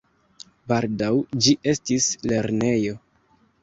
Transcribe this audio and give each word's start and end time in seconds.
Baldaŭ 0.71 1.11
ĝi 1.43 1.55
estis 1.75 2.11
lernejo. 2.29 3.01